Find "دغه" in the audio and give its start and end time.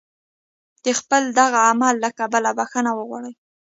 1.39-1.59